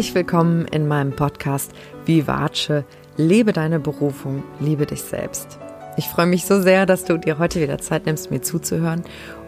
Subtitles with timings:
[0.00, 1.72] Herzlich willkommen in meinem Podcast
[2.06, 2.84] Vivace,
[3.18, 5.58] lebe deine Berufung, liebe dich selbst.
[5.98, 9.02] Ich freue mich so sehr, dass du dir heute wieder Zeit nimmst, mir zuzuhören.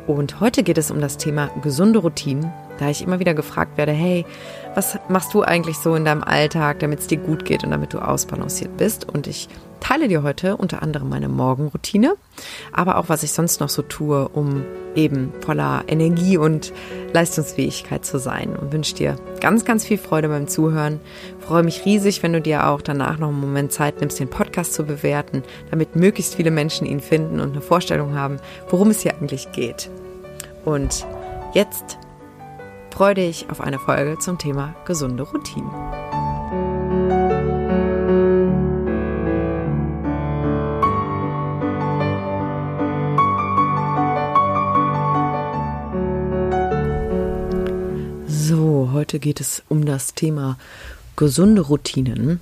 [0.06, 2.52] Und heute geht es um das Thema gesunde Routinen,
[2.82, 4.26] da ich immer wieder gefragt werde, hey,
[4.74, 7.92] was machst du eigentlich so in deinem Alltag, damit es dir gut geht und damit
[7.92, 9.08] du ausbalanciert bist?
[9.08, 9.48] Und ich
[9.80, 12.14] teile dir heute unter anderem meine Morgenroutine,
[12.72, 16.72] aber auch was ich sonst noch so tue, um eben voller Energie und
[17.12, 21.00] Leistungsfähigkeit zu sein und wünsche dir ganz, ganz viel Freude beim Zuhören.
[21.40, 24.72] Freue mich riesig, wenn du dir auch danach noch einen Moment Zeit nimmst, den Podcast
[24.72, 29.14] zu bewerten, damit möglichst viele Menschen ihn finden und eine Vorstellung haben, worum es hier
[29.14, 29.90] eigentlich geht.
[30.64, 31.06] Und
[31.54, 31.98] jetzt
[32.92, 35.70] freue dich auf eine Folge zum Thema gesunde Routinen.
[48.28, 50.58] So, heute geht es um das Thema
[51.16, 52.40] gesunde Routinen.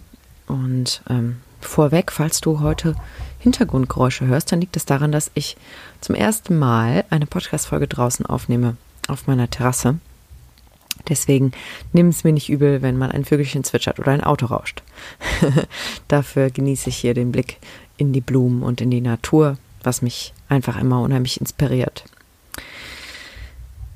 [0.49, 2.97] Und ähm, vorweg, falls du heute
[3.39, 5.57] Hintergrundgeräusche hörst, dann liegt es daran, dass ich
[6.01, 10.01] zum ersten Mal eine Podcast-Folge draußen aufnehme auf meiner Terrasse.
[11.09, 11.53] Deswegen
[11.93, 14.83] nimm es mir nicht übel, wenn mal ein Vögelchen zwitschert oder ein Auto rauscht.
[16.09, 17.59] Dafür genieße ich hier den Blick
[17.97, 22.05] in die Blumen und in die Natur, was mich einfach immer unheimlich inspiriert.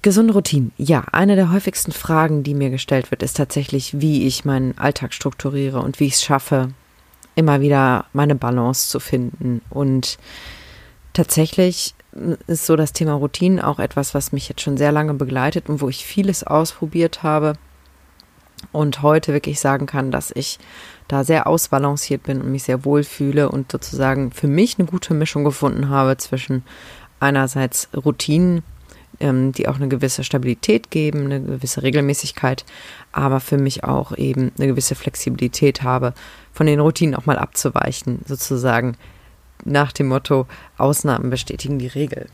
[0.02, 0.72] Gesunde Routinen.
[0.76, 5.14] Ja, eine der häufigsten Fragen, die mir gestellt wird, ist tatsächlich, wie ich meinen Alltag
[5.14, 6.74] strukturiere und wie ich es schaffe,
[7.34, 9.62] immer wieder meine Balance zu finden.
[9.70, 10.18] Und
[11.14, 11.94] tatsächlich
[12.46, 15.80] ist so das Thema Routinen auch etwas, was mich jetzt schon sehr lange begleitet und
[15.80, 17.54] wo ich vieles ausprobiert habe
[18.72, 20.58] und heute wirklich sagen kann, dass ich
[21.08, 25.14] da sehr ausbalanciert bin und mich sehr wohl fühle und sozusagen für mich eine gute
[25.14, 26.62] Mischung gefunden habe zwischen
[27.20, 28.62] einerseits Routinen,
[29.20, 32.64] ähm, die auch eine gewisse Stabilität geben, eine gewisse Regelmäßigkeit,
[33.12, 36.14] aber für mich auch eben eine gewisse Flexibilität habe,
[36.52, 38.96] von den Routinen auch mal abzuweichen, sozusagen
[39.64, 42.26] nach dem Motto, Ausnahmen bestätigen die Regel.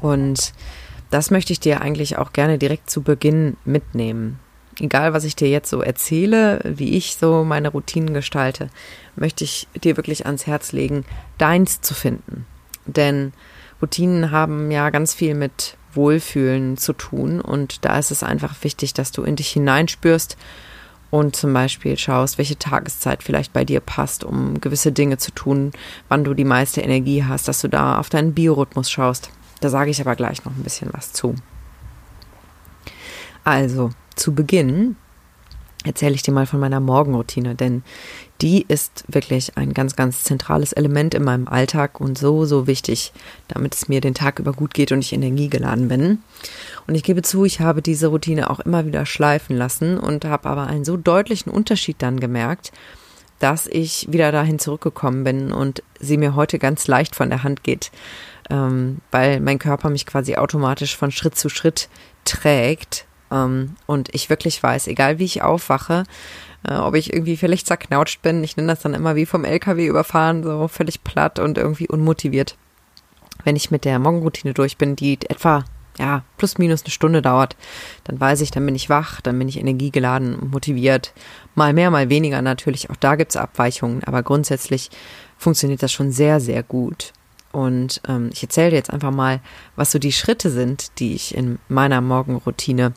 [0.00, 0.52] Und
[1.10, 4.38] das möchte ich dir eigentlich auch gerne direkt zu Beginn mitnehmen.
[4.80, 8.68] Egal, was ich dir jetzt so erzähle, wie ich so meine Routinen gestalte,
[9.16, 11.04] möchte ich dir wirklich ans Herz legen,
[11.36, 12.46] deins zu finden.
[12.86, 13.32] Denn
[13.82, 18.94] Routinen haben ja ganz viel mit Wohlfühlen zu tun und da ist es einfach wichtig,
[18.94, 20.36] dass du in dich hineinspürst
[21.10, 25.72] und zum Beispiel schaust, welche Tageszeit vielleicht bei dir passt, um gewisse Dinge zu tun,
[26.08, 29.30] wann du die meiste Energie hast, dass du da auf deinen Biorhythmus schaust.
[29.60, 31.34] Da sage ich aber gleich noch ein bisschen was zu.
[33.44, 34.96] Also, zu Beginn
[35.88, 37.82] erzähle ich dir mal von meiner Morgenroutine, denn
[38.42, 43.12] die ist wirklich ein ganz, ganz zentrales Element in meinem Alltag und so, so wichtig,
[43.48, 46.18] damit es mir den Tag über gut geht und ich energiegeladen bin.
[46.86, 50.48] Und ich gebe zu, ich habe diese Routine auch immer wieder schleifen lassen und habe
[50.48, 52.70] aber einen so deutlichen Unterschied dann gemerkt,
[53.38, 57.64] dass ich wieder dahin zurückgekommen bin und sie mir heute ganz leicht von der Hand
[57.64, 57.90] geht,
[58.50, 61.88] ähm, weil mein Körper mich quasi automatisch von Schritt zu Schritt
[62.24, 66.04] trägt und ich wirklich weiß, egal wie ich aufwache,
[66.66, 69.86] äh, ob ich irgendwie vielleicht zerknautscht bin, ich nenne das dann immer wie vom LKW
[69.86, 72.56] überfahren, so völlig platt und irgendwie unmotiviert.
[73.44, 75.64] Wenn ich mit der Morgenroutine durch bin, die etwa
[75.98, 77.56] ja, plus minus eine Stunde dauert,
[78.04, 81.12] dann weiß ich, dann bin ich wach, dann bin ich energiegeladen motiviert.
[81.54, 82.88] Mal mehr, mal weniger natürlich.
[82.90, 84.90] Auch da gibt es Abweichungen, aber grundsätzlich
[85.36, 87.12] funktioniert das schon sehr, sehr gut.
[87.50, 89.40] Und ähm, ich erzähle dir jetzt einfach mal,
[89.74, 92.92] was so die Schritte sind, die ich in meiner Morgenroutine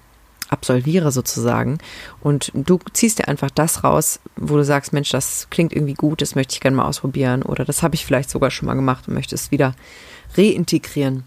[0.52, 1.80] absolviere sozusagen.
[2.20, 6.22] Und du ziehst dir einfach das raus, wo du sagst, Mensch, das klingt irgendwie gut,
[6.22, 9.08] das möchte ich gerne mal ausprobieren oder das habe ich vielleicht sogar schon mal gemacht
[9.08, 9.74] und möchte es wieder
[10.38, 11.24] reintegrieren.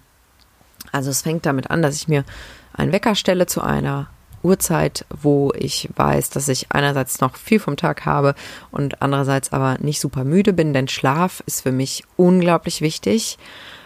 [0.92, 2.24] Also es fängt damit an, dass ich mir
[2.72, 4.08] einen Wecker stelle zu einer
[4.42, 8.34] Uhrzeit, wo ich weiß, dass ich einerseits noch viel vom Tag habe
[8.70, 13.38] und andererseits aber nicht super müde bin, denn Schlaf ist für mich unglaublich wichtig.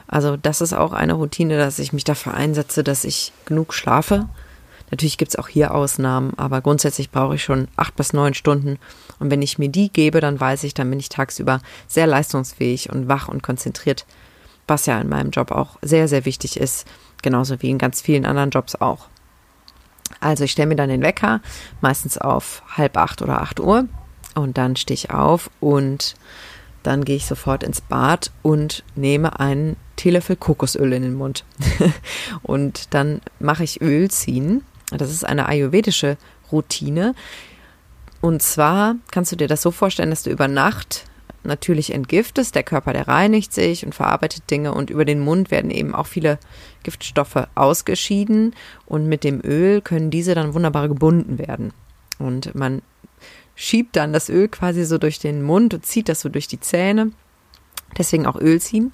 [0.09, 4.29] Also das ist auch eine Routine, dass ich mich dafür einsetze, dass ich genug schlafe
[4.91, 8.79] Natürlich gibt es auch hier Ausnahmen, aber grundsätzlich brauche ich schon acht bis neun Stunden.
[9.19, 12.91] Und wenn ich mir die gebe, dann weiß ich, dann bin ich tagsüber sehr leistungsfähig
[12.91, 14.07] und wach und konzentriert,
[14.67, 16.87] was ja in meinem Job auch sehr, sehr wichtig ist,
[17.23, 19.09] genauso wie in ganz vielen anderen Jobs auch.
[20.21, 21.41] Also ich stelle mir dann den Wecker,
[21.81, 23.87] meistens auf halb acht oder acht Uhr
[24.35, 26.17] und dann stehe ich auf und
[26.83, 31.45] dann gehe ich sofort ins Bad und nehme einen Teelöffel Kokosöl in den Mund.
[32.43, 36.17] und dann mache ich Öl ziehen das ist eine ayurvedische
[36.51, 37.15] Routine.
[38.21, 41.05] Und zwar kannst du dir das so vorstellen, dass du über Nacht
[41.45, 42.55] natürlich entgiftest.
[42.55, 46.07] Der Körper, der reinigt sich und verarbeitet Dinge und über den Mund werden eben auch
[46.07, 46.39] viele
[46.83, 48.55] Giftstoffe ausgeschieden
[48.87, 51.73] und mit dem Öl können diese dann wunderbar gebunden werden.
[52.19, 52.83] Und man
[53.55, 56.61] schiebt dann das Öl quasi so durch den Mund und zieht das so durch die
[56.61, 57.13] Zähne.
[57.97, 58.93] Deswegen auch Öl ziehen.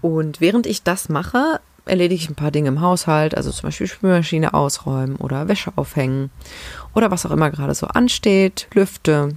[0.00, 3.86] Und während ich das mache, erledige ich ein paar Dinge im Haushalt, also zum Beispiel
[3.86, 6.30] Spülmaschine ausräumen oder Wäsche aufhängen
[6.94, 9.36] oder was auch immer gerade so ansteht, lüfte.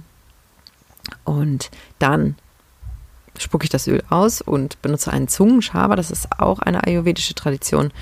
[1.24, 2.36] Und dann
[3.38, 7.92] spucke ich das Öl aus und benutze einen Zungenschaber, das ist auch eine ayurvedische Tradition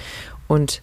[0.49, 0.82] und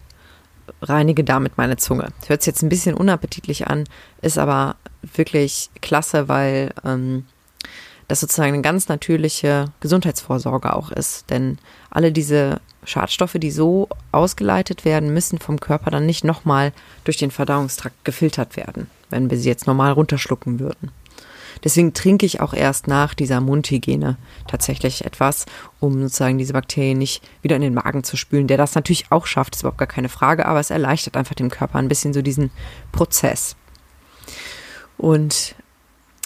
[0.82, 2.08] reinige damit meine Zunge.
[2.26, 3.84] Hört sich jetzt ein bisschen unappetitlich an,
[4.22, 4.76] ist aber
[5.14, 7.26] wirklich klasse, weil ähm,
[8.08, 11.28] das sozusagen eine ganz natürliche Gesundheitsvorsorge auch ist.
[11.30, 11.58] Denn
[11.90, 16.72] alle diese Schadstoffe, die so ausgeleitet werden, müssen vom Körper dann nicht nochmal
[17.04, 20.90] durch den Verdauungstrakt gefiltert werden, wenn wir sie jetzt normal runterschlucken würden.
[21.64, 24.16] Deswegen trinke ich auch erst nach dieser Mundhygiene
[24.46, 25.44] tatsächlich etwas,
[25.80, 29.26] um sozusagen diese Bakterien nicht wieder in den Magen zu spülen, der das natürlich auch
[29.26, 32.22] schafft, ist überhaupt gar keine Frage, aber es erleichtert einfach dem Körper ein bisschen so
[32.22, 32.50] diesen
[32.92, 33.56] Prozess.
[34.96, 35.56] Und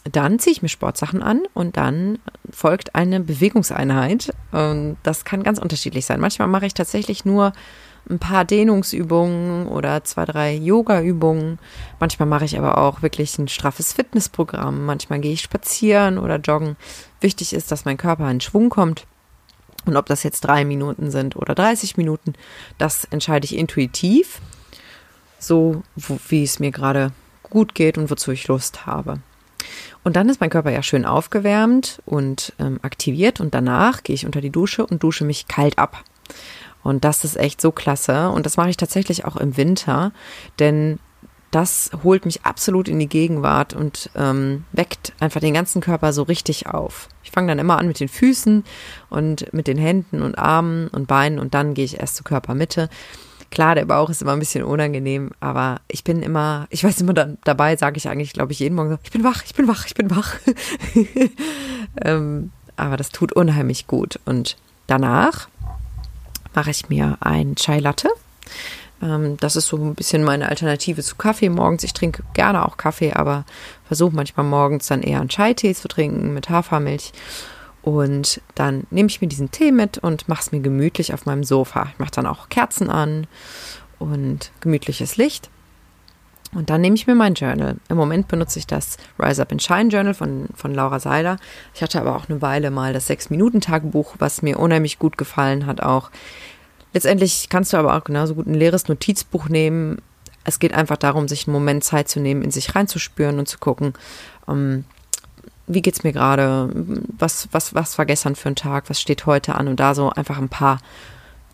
[0.05, 2.19] dann ziehe ich mir Sportsachen an und dann
[2.51, 4.35] folgt eine Bewegungseinheit.
[4.51, 6.21] Und das kann ganz unterschiedlich sein.
[6.21, 7.53] Manchmal mache ich tatsächlich nur
[8.11, 11.59] ein paar Dehnungsübungen oder zwei, drei Yoga-Übungen.
[12.01, 14.85] Manchmal mache ich aber auch wirklich ein straffes Fitnessprogramm.
[14.85, 16.77] Manchmal gehe ich spazieren oder joggen.
[17.21, 19.07] Wichtig ist, dass mein Körper in Schwung kommt.
[19.85, 22.35] Und ob das jetzt drei Minuten sind oder 30 Minuten,
[22.79, 24.41] das entscheide ich intuitiv,
[25.39, 25.83] so
[26.29, 27.13] wie es mir gerade
[27.43, 29.21] gut geht und wozu ich Lust habe.
[30.05, 34.26] Und dann ist mein Körper ja schön aufgewärmt und ähm, aktiviert und danach gehe ich
[34.26, 36.05] unter die Dusche und dusche mich kalt ab.
[36.82, 38.31] Und das ist echt so klasse.
[38.31, 40.12] Und das mache ich tatsächlich auch im Winter,
[40.59, 40.99] denn
[41.53, 46.23] das holt mich absolut in die Gegenwart und ähm, weckt einfach den ganzen Körper so
[46.23, 47.08] richtig auf.
[47.23, 48.65] Ich fange dann immer an mit den Füßen
[49.11, 52.88] und mit den Händen und Armen und Beinen und dann gehe ich erst zur Körpermitte.
[53.53, 57.13] Klar, der Bauch ist immer ein bisschen unangenehm, aber ich bin immer, ich weiß immer
[57.13, 59.69] dann, dabei, sage ich eigentlich, glaube ich, jeden Morgen so, ich bin wach, ich bin
[59.69, 60.37] wach, ich bin wach.
[62.03, 64.19] ähm, aber das tut unheimlich gut.
[64.25, 64.57] Und
[64.87, 65.49] danach
[66.55, 68.09] mache ich mir ein Chai Latte.
[69.03, 71.85] Ähm, das ist so ein bisschen meine Alternative zu Kaffee morgens.
[71.85, 73.45] Ich trinke gerne auch Kaffee, aber
[73.87, 77.13] versuche manchmal morgens dann eher einen Chai-Tee zu trinken mit Hafermilch.
[77.82, 81.44] Und dann nehme ich mir diesen Tee mit und mache es mir gemütlich auf meinem
[81.44, 81.88] Sofa.
[81.93, 83.26] Ich mache dann auch Kerzen an
[83.99, 85.50] und gemütliches Licht.
[86.55, 87.76] Und dann nehme ich mir mein Journal.
[87.88, 91.38] Im Moment benutze ich das Rise Up and Shine Journal von, von Laura Seiler.
[91.75, 95.82] Ich hatte aber auch eine Weile mal das Sechs-Minuten-Tagebuch, was mir unheimlich gut gefallen hat
[95.82, 96.11] auch.
[96.93, 100.02] Letztendlich kannst du aber auch genauso gut ein leeres Notizbuch nehmen.
[100.44, 103.58] Es geht einfach darum, sich einen Moment Zeit zu nehmen, in sich reinzuspüren und zu
[103.58, 103.94] gucken,
[104.46, 104.84] um, ähm,
[105.67, 106.70] wie geht's mir gerade,
[107.19, 110.11] was, was, was war gestern für ein Tag, was steht heute an und da so
[110.11, 110.79] einfach ein paar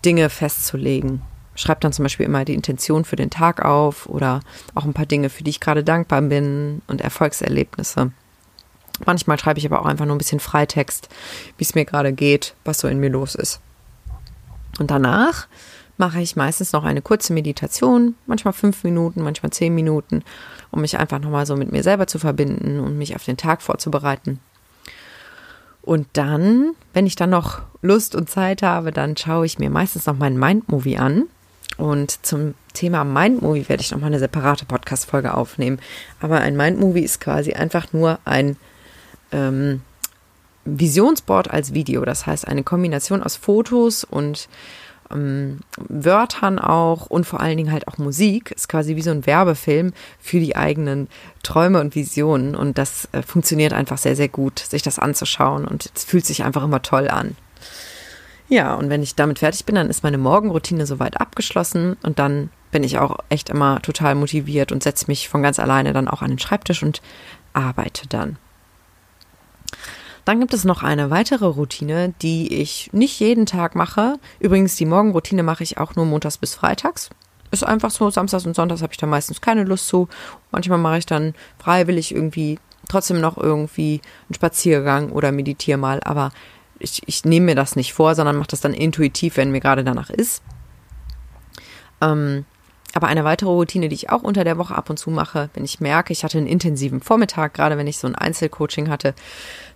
[0.03, 1.21] Dinge festzulegen
[1.59, 4.41] schreibe dann zum Beispiel immer die Intention für den Tag auf oder
[4.75, 8.11] auch ein paar Dinge, für die ich gerade dankbar bin und Erfolgserlebnisse.
[9.05, 11.09] Manchmal schreibe ich aber auch einfach nur ein bisschen Freitext,
[11.57, 13.61] wie es mir gerade geht, was so in mir los ist.
[14.79, 15.47] Und danach
[15.99, 20.23] mache ich meistens noch eine kurze Meditation, manchmal fünf Minuten, manchmal zehn Minuten,
[20.71, 23.61] um mich einfach nochmal so mit mir selber zu verbinden und mich auf den Tag
[23.61, 24.39] vorzubereiten.
[25.81, 30.05] Und dann, wenn ich dann noch Lust und Zeit habe, dann schaue ich mir meistens
[30.05, 31.23] noch meinen Mind-Movie an.
[31.77, 35.79] Und zum Thema Mindmovie werde ich nochmal eine separate Podcast-Folge aufnehmen.
[36.19, 38.57] Aber ein Mindmovie ist quasi einfach nur ein
[39.31, 39.81] ähm,
[40.65, 42.03] Visionsboard als Video.
[42.05, 44.49] Das heißt, eine Kombination aus Fotos und
[45.11, 48.51] ähm, Wörtern auch und vor allen Dingen halt auch Musik.
[48.51, 51.07] Ist quasi wie so ein Werbefilm für die eigenen
[51.43, 52.55] Träume und Visionen.
[52.55, 55.65] Und das äh, funktioniert einfach sehr, sehr gut, sich das anzuschauen.
[55.65, 57.35] Und es fühlt sich einfach immer toll an.
[58.49, 62.49] Ja, und wenn ich damit fertig bin, dann ist meine Morgenroutine soweit abgeschlossen und dann
[62.71, 66.23] bin ich auch echt immer total motiviert und setze mich von ganz alleine dann auch
[66.23, 67.01] an den Schreibtisch und
[67.53, 68.37] arbeite dann.
[70.25, 74.19] Dann gibt es noch eine weitere Routine, die ich nicht jeden Tag mache.
[74.39, 77.09] Übrigens, die Morgenroutine mache ich auch nur montags bis freitags.
[77.51, 80.07] Ist einfach so, samstags und sonntags habe ich da meistens keine Lust zu.
[80.51, 86.31] Manchmal mache ich dann freiwillig irgendwie trotzdem noch irgendwie einen Spaziergang oder meditiere mal, aber
[86.79, 89.83] ich, ich nehme mir das nicht vor, sondern mache das dann intuitiv, wenn mir gerade
[89.83, 90.41] danach ist.
[92.01, 92.45] Ähm,
[92.93, 95.63] aber eine weitere Routine, die ich auch unter der Woche ab und zu mache, wenn
[95.63, 99.13] ich merke, ich hatte einen intensiven Vormittag, gerade wenn ich so ein Einzelcoaching hatte,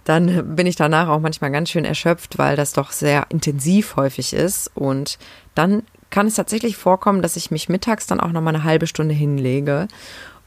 [0.03, 4.33] dann bin ich danach auch manchmal ganz schön erschöpft, weil das doch sehr intensiv häufig
[4.33, 4.69] ist.
[4.75, 5.17] Und
[5.55, 8.87] dann kann es tatsächlich vorkommen, dass ich mich mittags dann auch noch mal eine halbe
[8.87, 9.87] Stunde hinlege.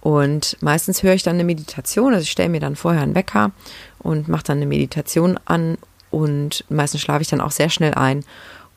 [0.00, 3.50] Und meistens höre ich dann eine Meditation, also ich stelle mir dann vorher einen Wecker
[3.98, 5.78] und mache dann eine Meditation an
[6.10, 8.24] und meistens schlafe ich dann auch sehr schnell ein.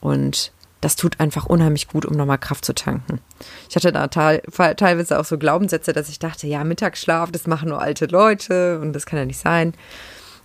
[0.01, 3.19] Und das tut einfach unheimlich gut, um nochmal Kraft zu tanken.
[3.69, 7.81] Ich hatte da teilweise auch so Glaubenssätze, dass ich dachte, ja, Mittagsschlaf, das machen nur
[7.81, 9.74] alte Leute und das kann ja nicht sein.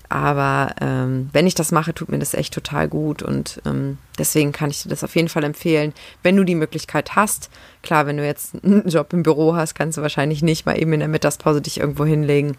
[0.08, 4.52] Aber ähm, wenn ich das mache, tut mir das echt total gut und ähm, deswegen
[4.52, 7.50] kann ich dir das auf jeden Fall empfehlen, wenn du die Möglichkeit hast.
[7.82, 10.92] Klar, wenn du jetzt einen Job im Büro hast, kannst du wahrscheinlich nicht mal eben
[10.92, 12.56] in der Mittagspause dich irgendwo hinlegen.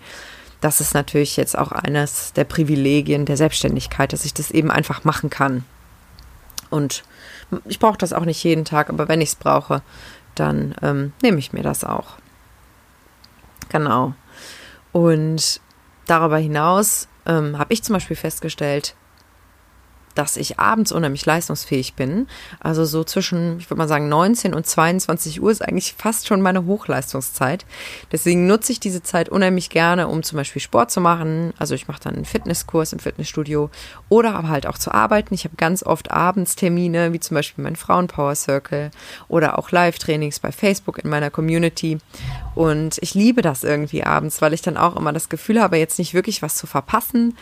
[0.60, 5.04] Das ist natürlich jetzt auch eines der Privilegien der Selbstständigkeit, dass ich das eben einfach
[5.04, 5.64] machen kann.
[6.72, 7.04] Und
[7.66, 9.84] ich brauche das auch nicht jeden Tag, aber wenn ich es brauche,
[10.34, 12.16] dann ähm, nehme ich mir das auch.
[13.70, 14.14] Genau.
[14.92, 15.62] Und
[16.08, 18.96] darüber hinaus ähm, habe ich zum Beispiel festgestellt,
[20.16, 22.28] dass ich abends unheimlich leistungsfähig bin.
[22.60, 26.42] Also so zwischen, ich würde mal sagen, 19 und 22 Uhr ist eigentlich fast schon
[26.42, 27.66] meine Hochleistungszeit.
[28.12, 31.54] Deswegen nutze ich diese Zeit unheimlich gerne, um zum Beispiel Sport zu machen.
[31.60, 33.70] Also ich mache dann einen Fitnesskurs im Fitnessstudio
[34.10, 35.34] oder aber halt auch zu arbeiten.
[35.34, 38.92] Ich habe ganz oft Abendstermine, wie zum Beispiel mein Frauenpower Circle
[39.28, 42.00] oder auch Live-Trainings bei Facebook in meiner Community.
[42.56, 46.00] Und ich liebe das irgendwie abends, weil ich dann auch immer das Gefühl habe, jetzt
[46.00, 47.36] nicht wirklich was zu verpassen.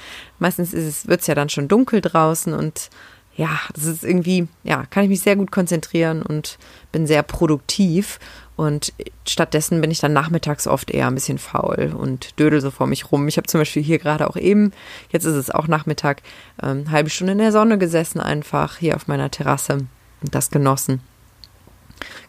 [0.43, 0.73] Meistens
[1.07, 2.89] wird es ja dann schon dunkel draußen und
[3.38, 6.57] ja, das ist irgendwie, ja, kann ich mich sehr gut konzentrieren und
[6.91, 8.19] bin sehr produktiv.
[8.57, 8.91] Und
[9.25, 13.09] stattdessen bin ich dann nachmittags oft eher ein bisschen faul und dödel so vor mich
[13.09, 13.29] rum.
[13.29, 14.73] Ich habe zum Beispiel hier gerade auch eben,
[15.12, 16.21] jetzt ist es auch Nachmittag,
[16.62, 19.75] ähm, halbe Stunde in der Sonne gesessen, einfach hier auf meiner Terrasse
[20.21, 21.00] und das genossen.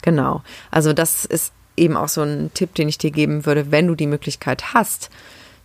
[0.02, 0.44] Genau.
[0.70, 3.96] Also, das ist eben auch so ein Tipp, den ich dir geben würde, wenn du
[3.96, 5.10] die Möglichkeit hast,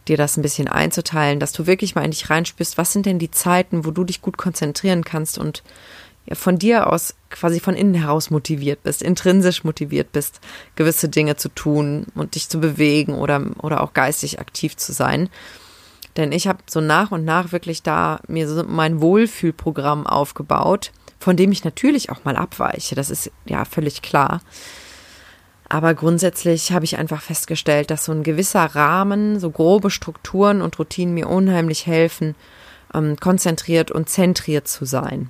[0.07, 3.19] dir das ein bisschen einzuteilen, dass du wirklich mal in dich reinspürst, was sind denn
[3.19, 5.63] die Zeiten, wo du dich gut konzentrieren kannst und
[6.33, 10.39] von dir aus quasi von innen heraus motiviert bist, intrinsisch motiviert bist,
[10.75, 15.29] gewisse Dinge zu tun und dich zu bewegen oder, oder auch geistig aktiv zu sein.
[16.17, 21.35] Denn ich habe so nach und nach wirklich da mir so mein Wohlfühlprogramm aufgebaut, von
[21.35, 22.95] dem ich natürlich auch mal abweiche.
[22.95, 24.41] Das ist ja völlig klar.
[25.69, 30.79] Aber grundsätzlich habe ich einfach festgestellt, dass so ein gewisser Rahmen, so grobe Strukturen und
[30.79, 32.35] Routinen mir unheimlich helfen,
[32.93, 35.29] ähm, konzentriert und zentriert zu sein.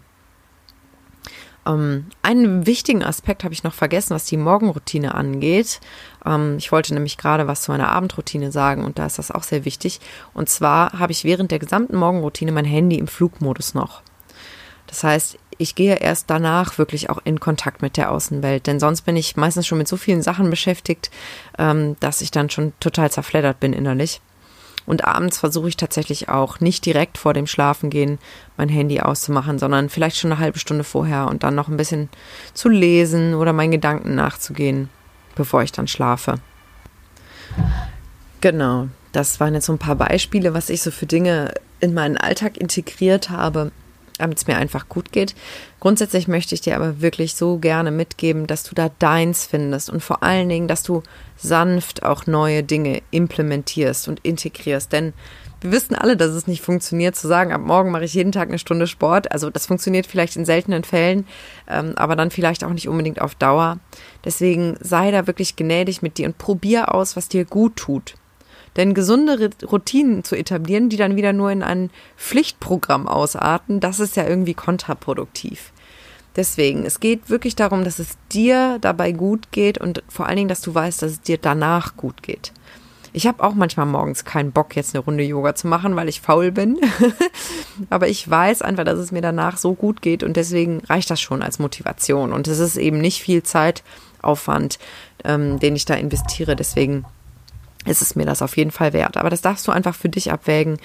[1.68, 5.82] Ähm, einen wichtigen Aspekt habe ich noch vergessen, was die Morgenroutine angeht.
[6.26, 9.44] Ähm, ich wollte nämlich gerade was zu meiner Abendroutine sagen und da ist das auch
[9.44, 10.00] sehr wichtig.
[10.34, 14.02] Und zwar habe ich während der gesamten Morgenroutine mein Handy im Flugmodus noch.
[14.88, 19.02] Das heißt, ich gehe erst danach wirklich auch in Kontakt mit der Außenwelt, denn sonst
[19.02, 21.12] bin ich meistens schon mit so vielen Sachen beschäftigt,
[21.58, 24.22] ähm, dass ich dann schon total zerfleddert bin innerlich.
[24.86, 28.20] Und abends versuche ich tatsächlich auch nicht direkt vor dem Schlafengehen
[28.56, 32.10] mein Handy auszumachen, sondern vielleicht schon eine halbe Stunde vorher und dann noch ein bisschen
[32.54, 34.90] zu lesen oder meinen Gedanken nachzugehen,
[35.36, 36.36] bevor ich dann schlafe.
[38.40, 42.16] Genau, das waren jetzt so ein paar Beispiele, was ich so für Dinge in meinen
[42.16, 43.74] Alltag integriert habe
[44.20, 45.34] damit es mir einfach gut geht.
[45.80, 50.04] Grundsätzlich möchte ich dir aber wirklich so gerne mitgeben, dass du da deins findest und
[50.04, 51.02] vor allen Dingen, dass du
[51.38, 54.92] sanft auch neue Dinge implementierst und integrierst.
[54.92, 55.14] Denn
[55.62, 58.48] wir wissen alle, dass es nicht funktioniert, zu sagen, ab morgen mache ich jeden Tag
[58.48, 59.32] eine Stunde Sport.
[59.32, 61.26] Also das funktioniert vielleicht in seltenen Fällen,
[61.68, 63.80] ähm, aber dann vielleicht auch nicht unbedingt auf Dauer.
[64.24, 68.16] Deswegen sei da wirklich gnädig mit dir und probier aus, was dir gut tut.
[68.76, 74.16] Denn gesunde Routinen zu etablieren, die dann wieder nur in ein Pflichtprogramm ausarten, das ist
[74.16, 75.72] ja irgendwie kontraproduktiv.
[76.36, 80.50] Deswegen, es geht wirklich darum, dass es dir dabei gut geht und vor allen Dingen,
[80.50, 82.54] dass du weißt, dass es dir danach gut geht.
[83.12, 86.22] Ich habe auch manchmal morgens keinen Bock, jetzt eine Runde Yoga zu machen, weil ich
[86.22, 86.80] faul bin.
[87.90, 91.20] Aber ich weiß einfach, dass es mir danach so gut geht und deswegen reicht das
[91.20, 92.32] schon als Motivation.
[92.32, 94.78] Und es ist eben nicht viel Zeitaufwand,
[95.24, 96.56] ähm, den ich da investiere.
[96.56, 97.06] Deswegen
[97.86, 99.16] ist es mir das auf jeden Fall wert.
[99.16, 100.78] Aber das darfst du einfach für dich abwägen.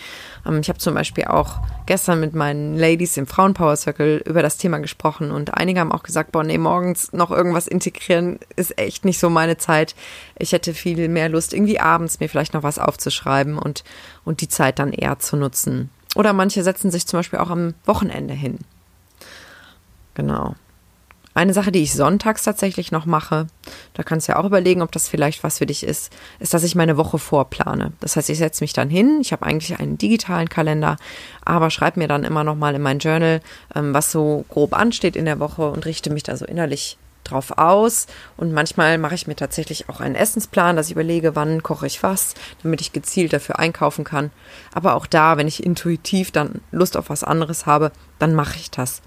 [0.47, 4.59] Ähm, ich habe zum Beispiel auch gestern mit meinen Ladies im Frauenpower Circle über das
[4.59, 9.05] Thema gesprochen und einige haben auch gesagt, boah, nee, morgens noch irgendwas integrieren ist echt
[9.05, 9.97] nicht so meine Zeit.
[10.39, 13.83] Ich hätte viel mehr Lust, irgendwie abends mir vielleicht noch was aufzuschreiben und,
[14.25, 15.91] und die Zeit dann eher zu nutzen.
[16.15, 18.59] Oder manche setzen sich zum Beispiel auch am Wochenende hin.
[20.15, 20.55] Genau.
[21.37, 23.49] Eine Sache, die ich sonntags tatsächlich noch mache,
[23.95, 26.62] da kannst du ja auch überlegen, ob das vielleicht was für dich ist, ist, dass
[26.62, 27.93] ich meine Woche vorplane.
[27.99, 30.97] Das heißt, ich setze mich dann hin, ich habe eigentlich einen digitalen Kalender,
[31.45, 33.41] aber schreibe mir dann immer noch mal in mein Journal,
[33.75, 37.59] ähm, was so grob ansteht in der Woche und richte mich da so innerlich drauf
[37.59, 38.07] aus.
[38.37, 42.03] Und manchmal mache ich mir tatsächlich auch einen Essensplan, dass ich überlege, wann koche ich
[42.05, 44.31] was, damit ich gezielt dafür einkaufen kann.
[44.73, 48.71] Aber auch da, wenn ich intuitiv dann Lust auf was anderes habe, dann mache ich
[48.71, 49.03] das.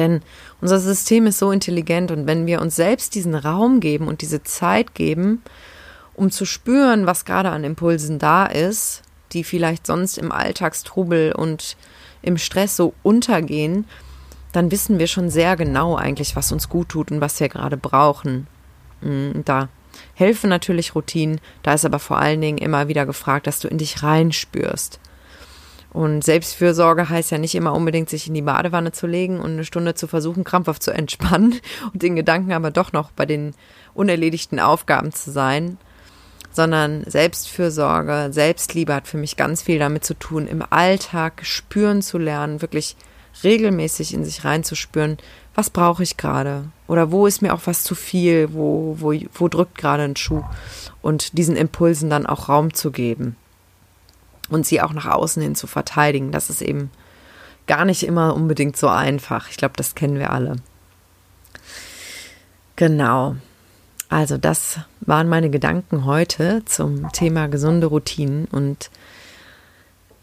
[0.00, 0.22] Denn
[0.62, 4.42] unser System ist so intelligent und wenn wir uns selbst diesen Raum geben und diese
[4.42, 5.42] Zeit geben,
[6.14, 9.02] um zu spüren, was gerade an Impulsen da ist,
[9.32, 11.76] die vielleicht sonst im Alltagstrubel und
[12.22, 13.84] im Stress so untergehen,
[14.52, 17.76] dann wissen wir schon sehr genau eigentlich, was uns gut tut und was wir gerade
[17.76, 18.46] brauchen.
[19.02, 19.68] Mm, da
[20.14, 23.76] helfen natürlich Routinen, da ist aber vor allen Dingen immer wieder gefragt, dass du in
[23.76, 24.98] dich reinspürst.
[25.92, 29.64] Und Selbstfürsorge heißt ja nicht immer unbedingt, sich in die Badewanne zu legen und eine
[29.64, 31.60] Stunde zu versuchen, krampfhaft zu entspannen
[31.92, 33.54] und den Gedanken aber doch noch bei den
[33.94, 35.78] unerledigten Aufgaben zu sein,
[36.52, 42.18] sondern Selbstfürsorge, Selbstliebe hat für mich ganz viel damit zu tun, im Alltag spüren zu
[42.18, 42.96] lernen, wirklich
[43.42, 45.18] regelmäßig in sich reinzuspüren,
[45.54, 46.66] was brauche ich gerade?
[46.86, 50.42] Oder wo ist mir auch was zu viel, wo, wo, wo drückt gerade ein Schuh?
[51.02, 53.36] Und diesen Impulsen dann auch Raum zu geben
[54.50, 56.32] und sie auch nach außen hin zu verteidigen.
[56.32, 56.90] Das ist eben
[57.66, 59.48] gar nicht immer unbedingt so einfach.
[59.48, 60.56] Ich glaube, das kennen wir alle.
[62.76, 63.36] Genau.
[64.08, 68.90] Also das waren meine Gedanken heute zum Thema gesunde Routinen und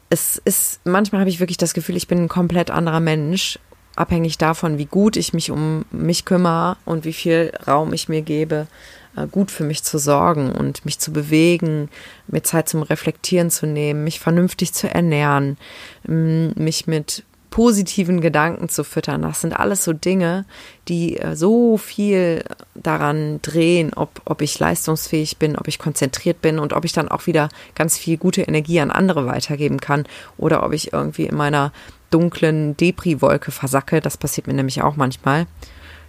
[0.10, 3.60] es ist, manchmal habe ich wirklich das Gefühl, ich bin ein komplett anderer Mensch,
[3.98, 8.22] abhängig davon, wie gut ich mich um mich kümmere und wie viel Raum ich mir
[8.22, 8.68] gebe,
[9.16, 11.90] äh, gut für mich zu sorgen und mich zu bewegen,
[12.28, 15.58] mir Zeit zum Reflektieren zu nehmen, mich vernünftig zu ernähren,
[16.06, 19.24] mich mit positiven Gedanken zu füttern.
[19.24, 20.46] Das sind alles so Dinge,
[20.88, 22.44] die äh, so viel
[22.76, 27.10] daran drehen, ob, ob ich leistungsfähig bin, ob ich konzentriert bin und ob ich dann
[27.10, 30.06] auch wieder ganz viel gute Energie an andere weitergeben kann
[30.38, 31.72] oder ob ich irgendwie in meiner
[32.10, 34.02] dunklen Depri-Wolke versacke.
[34.02, 35.48] Das passiert mir nämlich auch manchmal.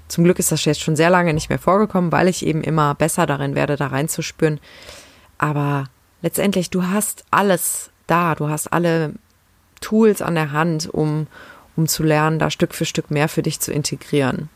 [0.08, 2.94] Zum Glück ist das jetzt schon sehr lange nicht mehr vorgekommen, weil ich eben immer
[2.94, 4.58] besser darin werde, da reinzuspüren.
[5.36, 5.84] Aber
[6.22, 9.12] letztendlich, du hast alles da, du hast alle
[9.80, 11.26] Tools an der Hand, um,
[11.76, 14.48] um zu lernen, da Stück für Stück mehr für dich zu integrieren.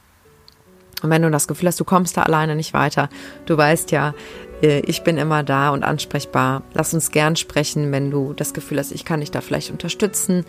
[1.03, 3.09] Und wenn du das Gefühl hast, du kommst da alleine nicht weiter,
[3.47, 4.15] du weißt ja,
[4.63, 6.63] äh, ich bin immer da und ansprechbar.
[6.73, 10.45] Lass uns gern sprechen, wenn du das Gefühl hast, ich kann dich da vielleicht unterstützen.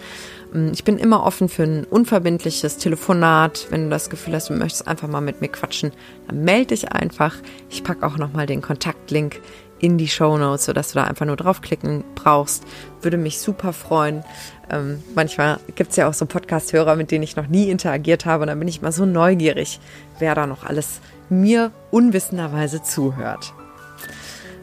[0.53, 3.67] Mm, ich bin immer offen für ein unverbindliches Telefonat.
[3.69, 5.91] Wenn du das Gefühl hast, du möchtest einfach mal mit mir quatschen,
[6.27, 7.35] dann melde dich einfach.
[7.69, 9.41] Ich packe auch nochmal den Kontaktlink
[9.79, 12.63] in die Show Notes, sodass du da einfach nur draufklicken brauchst.
[13.01, 14.23] Würde mich super freuen.
[14.69, 18.43] Ähm, manchmal gibt es ja auch so Podcast-Hörer, mit denen ich noch nie interagiert habe.
[18.43, 19.81] Und dann bin ich mal so neugierig,
[20.19, 23.53] wer da noch alles mir unwissenderweise zuhört.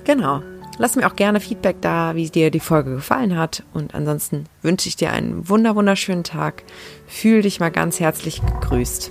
[0.04, 0.40] Genau.
[0.80, 3.64] Lass mir auch gerne Feedback da, wie dir die Folge gefallen hat.
[3.74, 6.62] Und ansonsten wünsche ich dir einen wunder wunderschönen Tag.
[7.06, 9.10] Fühl dich mal ganz herzlich gegrüßt.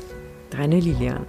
[0.49, 1.27] Deine Lilian.